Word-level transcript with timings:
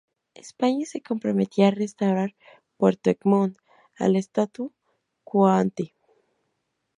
España 0.33 0.87
se 0.87 1.03
comprometía 1.03 1.67
a 1.67 1.77
restaurar 1.83 2.35
Puerto 2.75 3.11
Egmont 3.11 3.55
al 3.99 4.15
"statu 4.15 4.73
quo 5.23 5.45
ante". 5.47 5.93